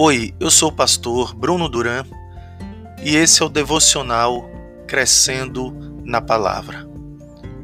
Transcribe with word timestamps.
Oi, 0.00 0.32
eu 0.38 0.48
sou 0.48 0.68
o 0.68 0.72
pastor 0.72 1.34
Bruno 1.34 1.68
Duran 1.68 2.04
e 3.02 3.16
esse 3.16 3.42
é 3.42 3.44
o 3.44 3.48
devocional 3.48 4.48
Crescendo 4.86 5.74
na 6.04 6.20
Palavra, 6.20 6.88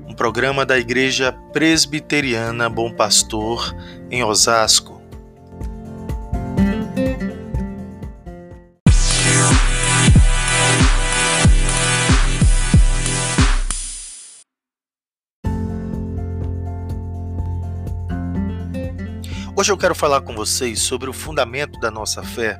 um 0.04 0.12
programa 0.12 0.66
da 0.66 0.76
Igreja 0.76 1.30
Presbiteriana 1.52 2.68
Bom 2.68 2.90
Pastor 2.90 3.72
em 4.10 4.24
Osasco. 4.24 4.93
Hoje 19.64 19.72
eu 19.72 19.78
quero 19.78 19.94
falar 19.94 20.20
com 20.20 20.34
vocês 20.34 20.78
sobre 20.78 21.08
o 21.08 21.12
fundamento 21.14 21.80
da 21.80 21.90
nossa 21.90 22.22
fé 22.22 22.58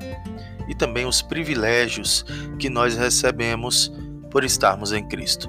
e 0.67 0.73
também 0.73 1.05
os 1.05 1.21
privilégios 1.21 2.25
que 2.57 2.67
nós 2.67 2.97
recebemos 2.97 3.93
por 4.31 4.43
estarmos 4.43 4.91
em 4.91 5.07
Cristo. 5.07 5.47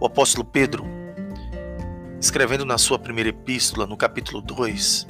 O 0.00 0.06
apóstolo 0.06 0.44
Pedro, 0.44 0.84
escrevendo 2.20 2.64
na 2.64 2.78
sua 2.78 2.98
primeira 2.98 3.30
epístola, 3.30 3.86
no 3.86 3.96
capítulo 3.96 4.42
2, 4.42 5.06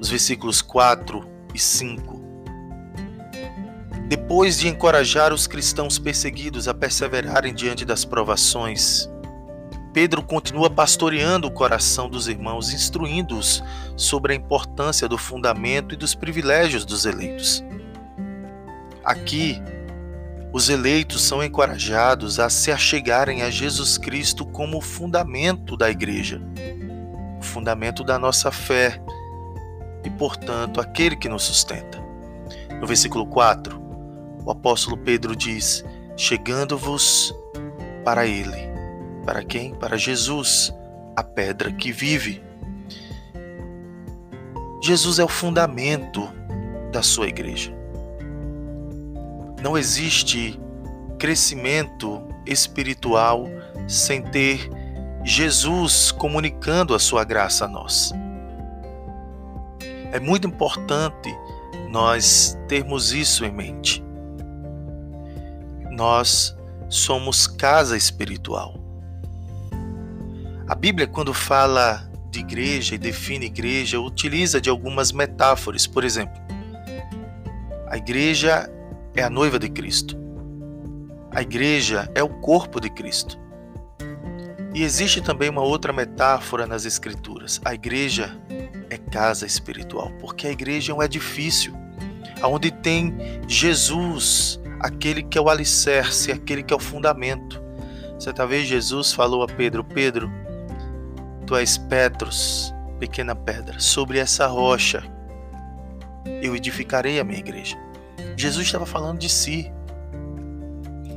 os 0.00 0.08
versículos 0.08 0.62
4 0.62 1.22
e 1.54 1.58
5, 1.58 2.22
depois 4.08 4.58
de 4.58 4.68
encorajar 4.68 5.34
os 5.34 5.46
cristãos 5.46 5.98
perseguidos 5.98 6.66
a 6.66 6.72
perseverarem 6.72 7.52
diante 7.52 7.84
das 7.84 8.06
provações, 8.06 9.06
Pedro 9.92 10.22
continua 10.22 10.68
pastoreando 10.68 11.48
o 11.48 11.50
coração 11.50 12.08
dos 12.08 12.28
irmãos, 12.28 12.72
instruindo-os 12.72 13.62
sobre 13.96 14.32
a 14.32 14.36
importância 14.36 15.08
do 15.08 15.16
fundamento 15.16 15.94
e 15.94 15.96
dos 15.96 16.14
privilégios 16.14 16.84
dos 16.84 17.06
eleitos. 17.06 17.64
Aqui, 19.04 19.60
os 20.52 20.68
eleitos 20.68 21.22
são 21.22 21.42
encorajados 21.42 22.38
a 22.38 22.50
se 22.50 22.70
achegarem 22.70 23.42
a 23.42 23.50
Jesus 23.50 23.96
Cristo 23.96 24.44
como 24.46 24.78
o 24.78 24.82
fundamento 24.82 25.76
da 25.76 25.90
igreja, 25.90 26.40
o 27.38 27.42
fundamento 27.42 28.04
da 28.04 28.18
nossa 28.18 28.50
fé 28.50 29.00
e, 30.04 30.10
portanto, 30.10 30.80
aquele 30.80 31.16
que 31.16 31.28
nos 31.28 31.44
sustenta. 31.44 31.98
No 32.80 32.86
versículo 32.86 33.26
4, 33.26 33.80
o 34.44 34.50
apóstolo 34.50 34.96
Pedro 34.96 35.34
diz: 35.34 35.84
Chegando-vos 36.16 37.34
para 38.04 38.26
ele 38.26 38.67
para 39.28 39.44
quem? 39.44 39.74
Para 39.74 39.98
Jesus, 39.98 40.74
a 41.14 41.22
pedra 41.22 41.70
que 41.70 41.92
vive. 41.92 42.42
Jesus 44.82 45.18
é 45.18 45.24
o 45.24 45.28
fundamento 45.28 46.26
da 46.90 47.02
sua 47.02 47.28
igreja. 47.28 47.70
Não 49.62 49.76
existe 49.76 50.58
crescimento 51.18 52.22
espiritual 52.46 53.44
sem 53.86 54.22
ter 54.22 54.70
Jesus 55.22 56.10
comunicando 56.10 56.94
a 56.94 56.98
sua 56.98 57.22
graça 57.22 57.66
a 57.66 57.68
nós. 57.68 58.14
É 60.10 60.18
muito 60.18 60.48
importante 60.48 61.36
nós 61.90 62.58
termos 62.66 63.12
isso 63.12 63.44
em 63.44 63.52
mente. 63.52 64.02
Nós 65.90 66.56
somos 66.88 67.46
casa 67.46 67.94
espiritual. 67.94 68.87
A 70.68 70.74
Bíblia, 70.74 71.06
quando 71.06 71.32
fala 71.32 72.06
de 72.30 72.40
igreja 72.40 72.94
e 72.94 72.98
define 72.98 73.46
igreja, 73.46 73.98
utiliza 73.98 74.60
de 74.60 74.68
algumas 74.68 75.12
metáforas. 75.12 75.86
Por 75.86 76.04
exemplo, 76.04 76.38
a 77.88 77.96
igreja 77.96 78.70
é 79.16 79.22
a 79.22 79.30
noiva 79.30 79.58
de 79.58 79.70
Cristo. 79.70 80.14
A 81.30 81.40
igreja 81.40 82.10
é 82.14 82.22
o 82.22 82.28
corpo 82.28 82.80
de 82.80 82.90
Cristo. 82.90 83.38
E 84.74 84.82
existe 84.82 85.22
também 85.22 85.48
uma 85.48 85.62
outra 85.62 85.90
metáfora 85.90 86.66
nas 86.66 86.84
Escrituras. 86.84 87.58
A 87.64 87.72
igreja 87.72 88.38
é 88.90 88.98
casa 88.98 89.46
espiritual, 89.46 90.12
porque 90.20 90.46
a 90.46 90.50
igreja 90.50 90.92
é 90.92 90.94
um 90.94 91.02
edifício 91.02 91.72
onde 92.42 92.70
tem 92.70 93.16
Jesus, 93.46 94.60
aquele 94.80 95.22
que 95.22 95.38
é 95.38 95.40
o 95.40 95.48
alicerce, 95.48 96.30
aquele 96.30 96.62
que 96.62 96.74
é 96.74 96.76
o 96.76 96.80
fundamento. 96.80 97.62
Certa 98.18 98.46
vez 98.46 98.68
Jesus 98.68 99.12
falou 99.14 99.42
a 99.42 99.46
Pedro: 99.46 99.82
Pedro, 99.82 100.30
Tu 101.48 101.56
és 101.56 101.78
Petros, 101.78 102.74
pequena 102.98 103.34
pedra, 103.34 103.80
sobre 103.80 104.18
essa 104.18 104.46
rocha 104.46 105.02
eu 106.42 106.54
edificarei 106.54 107.18
a 107.18 107.24
minha 107.24 107.38
igreja. 107.38 107.74
Jesus 108.36 108.66
estava 108.66 108.84
falando 108.84 109.18
de 109.18 109.30
si. 109.30 109.72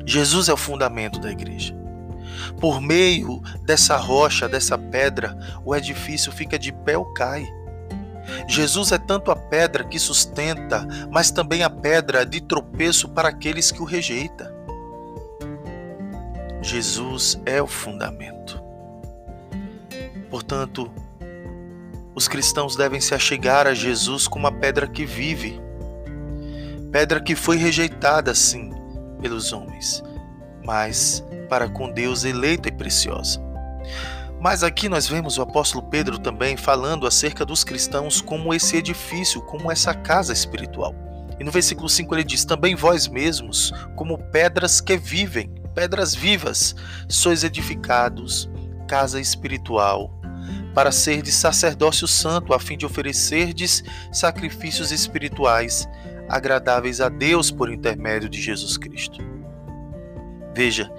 Jesus 0.05 0.47
é 0.47 0.53
o 0.53 0.57
fundamento 0.57 1.19
da 1.19 1.29
igreja. 1.29 1.75
Por 2.61 2.79
meio 2.79 3.41
dessa 3.65 3.97
rocha, 3.97 4.47
dessa 4.47 4.77
pedra, 4.77 5.37
o 5.65 5.75
edifício 5.75 6.31
fica 6.31 6.57
de 6.57 6.71
pé 6.71 6.97
ou 6.97 7.11
cai. 7.13 7.45
Jesus 8.47 8.93
é 8.93 8.97
tanto 8.97 9.31
a 9.31 9.35
pedra 9.35 9.83
que 9.83 9.99
sustenta, 9.99 10.87
mas 11.11 11.29
também 11.29 11.61
a 11.61 11.69
pedra 11.69 12.25
de 12.25 12.39
tropeço 12.39 13.09
para 13.09 13.27
aqueles 13.27 13.69
que 13.69 13.81
o 13.81 13.85
rejeitam. 13.85 14.47
Jesus 16.61 17.37
é 17.45 17.61
o 17.61 17.67
fundamento. 17.67 18.60
Portanto, 20.31 20.89
os 22.15 22.27
cristãos 22.27 22.75
devem 22.75 23.01
se 23.01 23.13
achegar 23.13 23.67
a 23.67 23.73
Jesus 23.73 24.27
como 24.27 24.47
a 24.47 24.51
pedra 24.51 24.87
que 24.87 25.05
vive, 25.05 25.61
pedra 26.91 27.21
que 27.21 27.35
foi 27.35 27.57
rejeitada, 27.57 28.33
sim, 28.33 28.71
pelos 29.21 29.51
homens, 29.51 30.01
mas 30.65 31.23
para 31.49 31.69
com 31.69 31.91
Deus 31.91 32.23
eleita 32.23 32.69
e 32.69 32.71
preciosa. 32.71 33.39
Mas 34.39 34.63
aqui 34.63 34.89
nós 34.89 35.07
vemos 35.07 35.37
o 35.37 35.41
apóstolo 35.41 35.83
Pedro 35.83 36.17
também 36.17 36.57
falando 36.57 37.05
acerca 37.05 37.45
dos 37.45 37.63
cristãos 37.63 38.21
como 38.21 38.53
esse 38.53 38.77
edifício, 38.77 39.41
como 39.41 39.71
essa 39.71 39.93
casa 39.93 40.33
espiritual. 40.33 40.95
E 41.39 41.43
no 41.43 41.51
versículo 41.51 41.89
5 41.89 42.15
ele 42.15 42.23
diz: 42.23 42.45
Também 42.45 42.73
vós 42.73 43.07
mesmos, 43.07 43.71
como 43.95 44.17
pedras 44.31 44.81
que 44.81 44.97
vivem, 44.97 45.53
pedras 45.75 46.15
vivas, 46.15 46.75
sois 47.07 47.43
edificados, 47.43 48.49
casa 48.87 49.19
espiritual, 49.19 50.20
para 50.73 50.91
ser 50.91 51.21
de 51.21 51.31
sacerdócio 51.31 52.07
santo, 52.07 52.53
a 52.53 52.59
fim 52.59 52.77
de 52.77 52.85
oferecerdes 52.85 53.83
sacrifícios 54.11 54.91
espirituais 54.91 55.87
agradáveis 56.29 57.01
a 57.01 57.09
Deus 57.09 57.51
por 57.51 57.71
intermédio 57.71 58.29
de 58.29 58.41
Jesus 58.41 58.77
Cristo. 58.77 59.19
Veja 60.53 60.91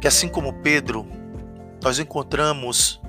que 0.00 0.08
assim 0.08 0.28
como 0.28 0.52
Pedro, 0.52 1.06
nós 1.82 1.98
encontramos 2.00 3.00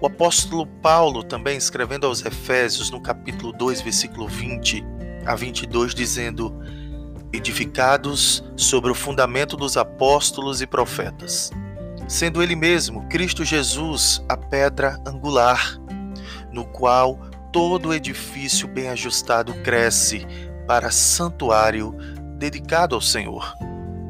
o 0.00 0.06
apóstolo 0.06 0.66
Paulo 0.66 1.22
também 1.22 1.58
escrevendo 1.58 2.06
aos 2.06 2.24
Efésios 2.24 2.90
no 2.90 3.00
capítulo 3.02 3.52
2, 3.52 3.82
versículo 3.82 4.26
20 4.26 4.82
a 5.26 5.34
22, 5.34 5.94
dizendo: 5.94 6.58
Edificados 7.32 8.42
sobre 8.56 8.90
o 8.90 8.94
fundamento 8.94 9.56
dos 9.56 9.76
apóstolos 9.76 10.62
e 10.62 10.66
profetas 10.66 11.50
sendo 12.08 12.42
Ele 12.42 12.56
mesmo, 12.56 13.06
Cristo 13.08 13.44
Jesus, 13.44 14.24
a 14.28 14.36
pedra 14.36 15.00
angular, 15.06 15.78
no 16.52 16.64
qual 16.64 17.18
todo 17.52 17.94
edifício 17.94 18.68
bem 18.68 18.88
ajustado 18.88 19.54
cresce 19.62 20.26
para 20.66 20.90
santuário 20.90 21.94
dedicado 22.38 22.94
ao 22.94 23.00
Senhor, 23.00 23.54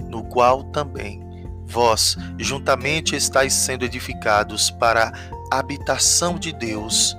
no 0.09 0.25
qual 0.25 0.65
também 0.65 1.23
vós 1.65 2.17
juntamente 2.39 3.17
estáis 3.17 3.53
sendo 3.53 3.85
edificados 3.85 4.71
para 4.71 5.12
a 5.53 5.59
habitação 5.59 6.39
de 6.39 6.53
Deus 6.53 7.17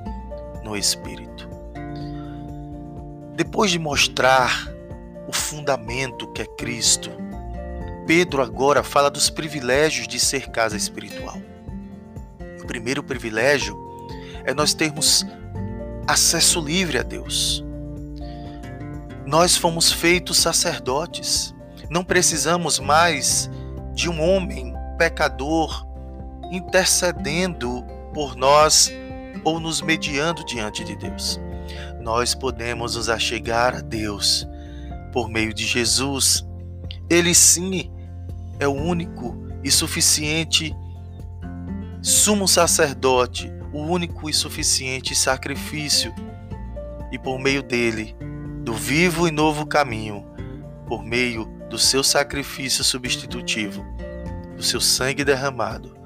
no 0.63 0.75
Espírito. 0.75 1.47
Depois 3.35 3.71
de 3.71 3.79
mostrar 3.79 4.67
o 5.27 5.33
fundamento 5.33 6.31
que 6.31 6.41
é 6.41 6.45
Cristo, 6.45 7.11
Pedro 8.07 8.41
agora 8.41 8.83
fala 8.83 9.11
dos 9.11 9.29
privilégios 9.29 10.07
de 10.07 10.17
ser 10.17 10.49
casa 10.49 10.77
espiritual. 10.77 11.37
O 12.63 12.65
primeiro 12.65 13.03
privilégio 13.03 13.77
é 14.45 14.53
nós 14.53 14.73
termos 14.73 15.25
acesso 16.07 16.61
livre 16.61 16.97
a 16.97 17.03
Deus. 17.03 17.65
Nós 19.25 19.57
fomos 19.57 19.91
feitos 19.91 20.37
sacerdotes. 20.37 21.53
Não 21.89 22.01
precisamos 22.01 22.79
mais 22.79 23.49
de 23.93 24.09
um 24.09 24.21
homem 24.21 24.73
pecador 24.97 25.85
intercedendo 26.49 27.83
por 28.13 28.37
nós 28.37 28.89
ou 29.43 29.59
nos 29.59 29.81
mediando 29.81 30.45
diante 30.45 30.81
de 30.85 30.95
Deus. 30.95 31.41
Nós 31.99 32.33
podemos 32.33 32.95
nos 32.95 33.09
achegar 33.09 33.75
a 33.75 33.81
Deus 33.81 34.47
por 35.11 35.27
meio 35.27 35.53
de 35.53 35.65
Jesus. 35.65 36.47
Ele 37.09 37.35
sim 37.35 37.96
é 38.59 38.67
o 38.67 38.73
único 38.73 39.37
e 39.63 39.71
suficiente 39.71 40.75
sumo 42.01 42.47
sacerdote, 42.47 43.51
o 43.73 43.79
único 43.79 44.29
e 44.29 44.33
suficiente 44.33 45.13
sacrifício, 45.15 46.13
e 47.11 47.17
por 47.17 47.39
meio 47.39 47.63
dele 47.63 48.15
do 48.63 48.73
vivo 48.73 49.27
e 49.27 49.31
novo 49.31 49.65
caminho 49.65 50.25
por 50.87 51.03
meio 51.03 51.45
do 51.69 51.77
seu 51.77 52.03
sacrifício 52.03 52.83
substitutivo, 52.83 53.85
do 54.55 54.63
seu 54.63 54.79
sangue 54.79 55.23
derramado, 55.23 55.97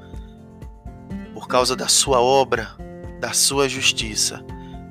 por 1.33 1.47
causa 1.47 1.75
da 1.75 1.87
sua 1.87 2.19
obra, 2.19 2.75
da 3.19 3.31
sua 3.31 3.69
justiça, 3.69 4.43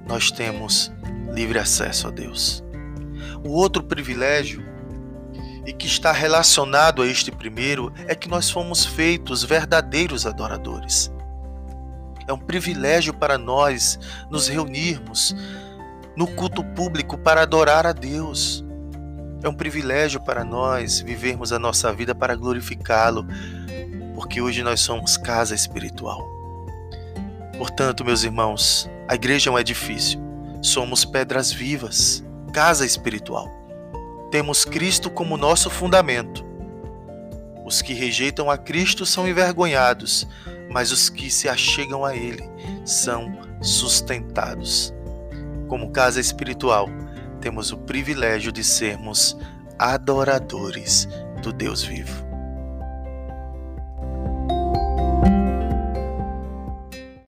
nós 0.06 0.30
temos 0.30 0.92
livre 1.32 1.58
acesso 1.58 2.06
a 2.06 2.10
Deus. 2.10 2.62
O 3.44 3.50
outro 3.50 3.82
privilégio, 3.82 4.64
e 5.66 5.72
que 5.72 5.86
está 5.86 6.12
relacionado 6.12 7.02
a 7.02 7.06
este 7.06 7.30
primeiro, 7.30 7.92
é 8.06 8.14
que 8.14 8.28
nós 8.28 8.50
fomos 8.50 8.84
feitos 8.84 9.42
verdadeiros 9.42 10.26
adoradores. 10.26 11.12
É 12.26 12.32
um 12.32 12.38
privilégio 12.38 13.12
para 13.12 13.36
nós 13.36 13.98
nos 14.30 14.48
reunirmos 14.48 15.34
no 16.16 16.26
culto 16.26 16.62
público 16.62 17.18
para 17.18 17.42
adorar 17.42 17.86
a 17.86 17.92
Deus. 17.92 18.64
É 19.42 19.48
um 19.48 19.54
privilégio 19.54 20.20
para 20.20 20.44
nós 20.44 21.00
vivermos 21.00 21.52
a 21.52 21.58
nossa 21.58 21.92
vida 21.92 22.14
para 22.14 22.36
glorificá-lo, 22.36 23.26
porque 24.14 24.40
hoje 24.40 24.62
nós 24.62 24.80
somos 24.80 25.16
casa 25.16 25.54
espiritual. 25.54 26.28
Portanto, 27.56 28.04
meus 28.04 28.22
irmãos, 28.22 28.88
a 29.08 29.14
igreja 29.14 29.50
é 29.50 29.52
um 29.52 29.58
edifício. 29.58 30.20
Somos 30.62 31.04
pedras 31.04 31.52
vivas, 31.52 32.22
casa 32.52 32.84
espiritual. 32.84 33.59
Temos 34.30 34.64
Cristo 34.64 35.10
como 35.10 35.36
nosso 35.36 35.68
fundamento. 35.68 36.44
Os 37.64 37.82
que 37.82 37.92
rejeitam 37.92 38.50
a 38.50 38.56
Cristo 38.56 39.04
são 39.04 39.28
envergonhados, 39.28 40.26
mas 40.70 40.92
os 40.92 41.08
que 41.08 41.30
se 41.30 41.48
achegam 41.48 42.04
a 42.04 42.14
Ele 42.14 42.44
são 42.84 43.32
sustentados. 43.60 44.94
Como 45.68 45.90
casa 45.90 46.20
espiritual, 46.20 46.88
temos 47.40 47.72
o 47.72 47.76
privilégio 47.76 48.52
de 48.52 48.62
sermos 48.62 49.36
adoradores 49.78 51.08
do 51.42 51.52
Deus 51.52 51.82
vivo. 51.82 52.29